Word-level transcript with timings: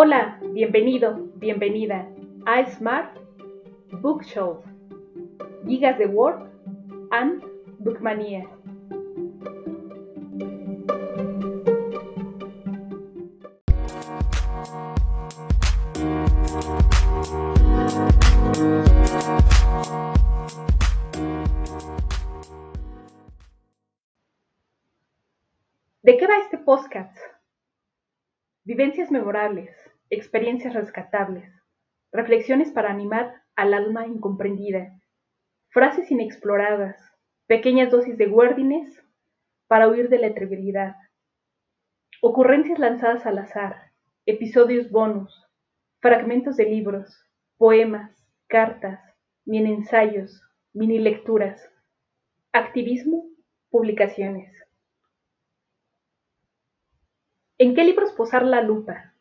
Hola, 0.00 0.38
bienvenido, 0.52 1.28
bienvenida 1.34 2.08
a 2.46 2.64
Smart 2.70 3.18
Bookshelf, 4.00 4.64
Gigas 5.66 5.98
de 5.98 6.06
Word 6.06 6.48
and 7.10 7.42
Bookmania. 7.80 8.48
¿De 26.02 26.16
qué 26.16 26.26
va 26.28 26.38
este 26.38 26.58
podcast? 26.58 27.37
Vivencias 28.68 29.10
memorables, 29.10 29.74
experiencias 30.10 30.74
rescatables, 30.74 31.50
reflexiones 32.12 32.70
para 32.70 32.90
animar 32.90 33.42
al 33.56 33.72
alma 33.72 34.06
incomprendida, 34.06 35.00
frases 35.70 36.10
inexploradas, 36.10 37.00
pequeñas 37.46 37.90
dosis 37.90 38.18
de 38.18 38.26
wordiness 38.26 39.02
para 39.68 39.88
huir 39.88 40.10
de 40.10 40.18
la 40.18 40.34
trivialidad, 40.34 40.96
ocurrencias 42.20 42.78
lanzadas 42.78 43.24
al 43.24 43.38
azar, 43.38 43.90
episodios 44.26 44.90
bonus, 44.90 45.46
fragmentos 46.02 46.58
de 46.58 46.64
libros, 46.64 47.24
poemas, 47.56 48.22
cartas, 48.48 49.00
mini 49.46 49.72
ensayos, 49.72 50.42
mini 50.74 50.98
lecturas, 50.98 51.58
activismo, 52.52 53.24
publicaciones. 53.70 54.52
¿En 57.60 57.74
qué 57.74 57.82
libros 57.82 58.12
posar 58.12 58.44
la 58.44 58.62
lupa? 58.62 59.14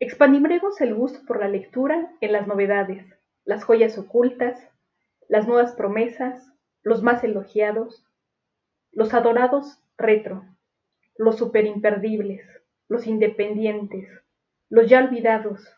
Expandiremos 0.00 0.80
el 0.80 0.96
gusto 0.96 1.24
por 1.24 1.38
la 1.38 1.46
lectura 1.46 2.10
en 2.20 2.32
las 2.32 2.48
novedades, 2.48 3.06
las 3.44 3.62
joyas 3.62 3.96
ocultas, 3.98 4.68
las 5.28 5.46
nuevas 5.46 5.76
promesas, 5.76 6.52
los 6.82 7.04
más 7.04 7.22
elogiados, 7.22 8.04
los 8.90 9.14
adorados 9.14 9.80
retro, 9.96 10.44
los 11.16 11.36
superimperdibles, 11.36 12.44
los 12.88 13.06
independientes, 13.06 14.08
los 14.68 14.90
ya 14.90 14.98
olvidados, 14.98 15.72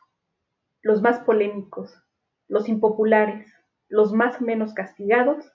los 0.80 1.02
más 1.02 1.18
polémicos, 1.18 2.02
los 2.48 2.66
impopulares, 2.66 3.52
los 3.88 4.14
más 4.14 4.40
menos 4.40 4.72
castigados 4.72 5.52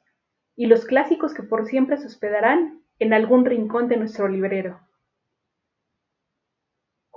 y 0.56 0.68
los 0.68 0.86
clásicos 0.86 1.34
que 1.34 1.42
por 1.42 1.66
siempre 1.66 1.98
se 1.98 2.06
hospedarán 2.06 2.84
en 3.00 3.14
algún 3.14 3.46
rincón 3.46 3.88
de 3.88 3.98
nuestro 3.98 4.28
librero. 4.28 4.80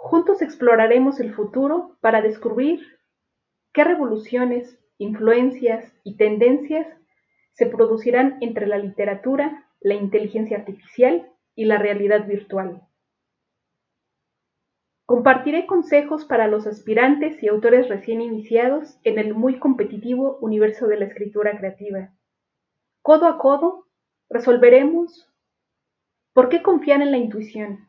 Juntos 0.06 0.42
exploraremos 0.42 1.18
el 1.18 1.32
futuro 1.32 1.96
para 2.02 2.20
descubrir 2.20 2.98
qué 3.72 3.84
revoluciones, 3.84 4.78
influencias 4.98 5.94
y 6.04 6.18
tendencias 6.18 6.86
se 7.54 7.64
producirán 7.64 8.36
entre 8.42 8.66
la 8.66 8.76
literatura, 8.76 9.64
la 9.80 9.94
inteligencia 9.94 10.58
artificial 10.58 11.32
y 11.54 11.64
la 11.64 11.78
realidad 11.78 12.26
virtual. 12.26 12.82
Compartiré 15.06 15.64
consejos 15.64 16.26
para 16.26 16.48
los 16.48 16.66
aspirantes 16.66 17.42
y 17.42 17.48
autores 17.48 17.88
recién 17.88 18.20
iniciados 18.20 18.98
en 19.04 19.18
el 19.18 19.32
muy 19.32 19.58
competitivo 19.58 20.36
universo 20.42 20.86
de 20.86 20.98
la 20.98 21.06
escritura 21.06 21.56
creativa. 21.56 22.10
Codo 23.00 23.26
a 23.26 23.38
codo, 23.38 23.86
resolveremos 24.28 25.32
por 26.34 26.50
qué 26.50 26.62
confiar 26.62 27.00
en 27.00 27.10
la 27.10 27.16
intuición, 27.16 27.88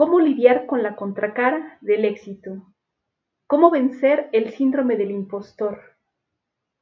cómo 0.00 0.18
lidiar 0.18 0.64
con 0.64 0.82
la 0.82 0.96
contracara 0.96 1.76
del 1.82 2.06
éxito, 2.06 2.72
cómo 3.46 3.70
vencer 3.70 4.30
el 4.32 4.48
síndrome 4.48 4.96
del 4.96 5.10
impostor, 5.10 5.78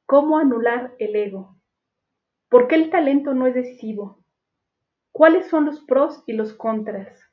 cómo 0.05 0.37
anular 0.37 0.95
el 0.99 1.17
ego, 1.17 1.57
por 2.47 2.69
qué 2.69 2.75
el 2.75 2.89
talento 2.89 3.33
no 3.33 3.45
es 3.45 3.55
decisivo, 3.55 4.23
cuáles 5.11 5.49
son 5.49 5.65
los 5.65 5.81
pros 5.81 6.23
y 6.27 6.31
los 6.31 6.53
contras, 6.53 7.29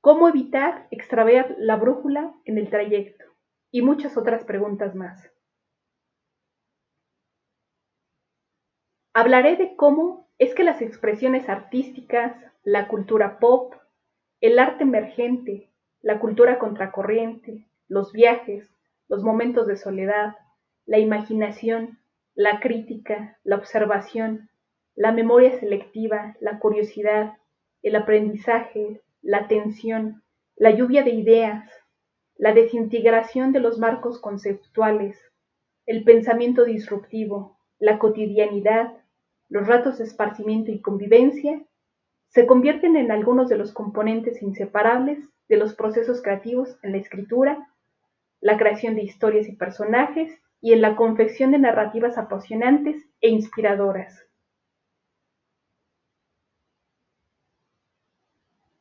cómo 0.00 0.28
evitar 0.28 0.86
extraviar 0.92 1.56
la 1.58 1.74
brújula 1.74 2.32
en 2.44 2.56
el 2.56 2.70
trayecto 2.70 3.24
y 3.72 3.82
muchas 3.82 4.16
otras 4.16 4.44
preguntas 4.44 4.94
más. 4.94 5.28
Hablaré 9.12 9.56
de 9.56 9.74
cómo 9.74 10.28
es 10.38 10.54
que 10.54 10.62
las 10.62 10.80
expresiones 10.80 11.48
artísticas, 11.48 12.36
la 12.62 12.86
cultura 12.86 13.40
pop, 13.40 13.74
el 14.44 14.58
arte 14.58 14.82
emergente, 14.82 15.70
la 16.02 16.20
cultura 16.20 16.58
contracorriente, 16.58 17.66
los 17.88 18.12
viajes, 18.12 18.68
los 19.08 19.22
momentos 19.22 19.66
de 19.66 19.78
soledad, 19.78 20.36
la 20.84 20.98
imaginación, 20.98 21.98
la 22.34 22.60
crítica, 22.60 23.38
la 23.42 23.56
observación, 23.56 24.50
la 24.96 25.12
memoria 25.12 25.58
selectiva, 25.58 26.36
la 26.40 26.58
curiosidad, 26.58 27.38
el 27.82 27.96
aprendizaje, 27.96 29.00
la 29.22 29.38
atención, 29.38 30.22
la 30.56 30.72
lluvia 30.72 31.04
de 31.04 31.12
ideas, 31.12 31.66
la 32.36 32.52
desintegración 32.52 33.50
de 33.52 33.60
los 33.60 33.78
marcos 33.78 34.20
conceptuales, 34.20 35.18
el 35.86 36.04
pensamiento 36.04 36.64
disruptivo, 36.64 37.56
la 37.78 37.98
cotidianidad, 37.98 38.92
los 39.48 39.66
ratos 39.66 39.96
de 39.96 40.04
esparcimiento 40.04 40.70
y 40.70 40.82
convivencia 40.82 41.64
se 42.34 42.46
convierten 42.46 42.96
en 42.96 43.12
algunos 43.12 43.48
de 43.48 43.56
los 43.56 43.72
componentes 43.72 44.42
inseparables 44.42 45.20
de 45.48 45.56
los 45.56 45.76
procesos 45.76 46.20
creativos 46.20 46.76
en 46.82 46.90
la 46.90 46.98
escritura, 46.98 47.68
la 48.40 48.58
creación 48.58 48.96
de 48.96 49.02
historias 49.02 49.48
y 49.48 49.52
personajes 49.52 50.36
y 50.60 50.72
en 50.72 50.82
la 50.82 50.96
confección 50.96 51.52
de 51.52 51.58
narrativas 51.58 52.18
apasionantes 52.18 53.06
e 53.20 53.28
inspiradoras. 53.28 54.26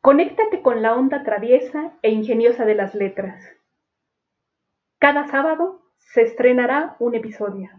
Conéctate 0.02 0.64
con 0.64 0.82
la 0.82 0.96
onda 0.96 1.24
traviesa 1.24 1.94
e 2.02 2.10
ingeniosa 2.10 2.66
de 2.66 2.74
las 2.74 2.96
letras. 2.96 3.40
Cada 4.98 5.28
sábado 5.28 5.84
se 6.00 6.24
estrenará 6.24 6.96
un 6.98 7.14
episodio. 7.14 7.70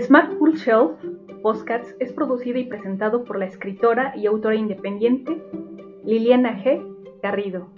Smart 0.00 0.36
Full 0.38 0.56
Shelf 0.56 0.90
Postcards 1.42 1.94
es 1.98 2.12
producido 2.12 2.58
y 2.58 2.64
presentado 2.64 3.24
por 3.24 3.38
la 3.38 3.46
escritora 3.46 4.14
y 4.16 4.26
autora 4.26 4.56
independiente 4.56 5.42
Liliana 6.04 6.62
G. 6.62 6.84
Garrido. 7.22 7.68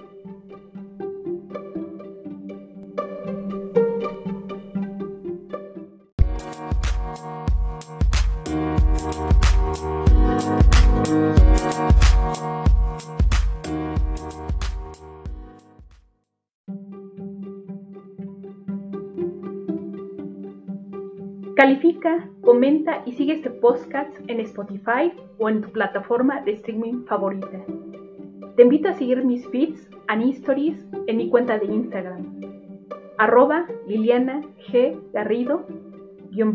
Califica, 21.56 22.28
comenta 22.40 23.02
y 23.06 23.12
sigue 23.12 23.34
este 23.34 23.48
podcast 23.48 24.12
en 24.26 24.40
Spotify 24.40 25.12
o 25.38 25.48
en 25.48 25.60
tu 25.60 25.70
plataforma 25.70 26.40
de 26.40 26.52
streaming 26.52 27.04
favorita. 27.04 27.64
Te 28.56 28.62
invito 28.62 28.88
a 28.88 28.94
seguir 28.94 29.24
mis 29.24 29.46
feeds 29.50 29.88
and 30.08 30.22
stories 30.34 30.84
en 31.06 31.16
mi 31.16 31.28
cuenta 31.28 31.58
de 31.58 31.66
Instagram, 31.66 32.40
arroba 33.18 33.66
Liliana 33.86 34.42
G. 34.68 34.98
Garrido, 35.12 35.64
guion 36.32 36.52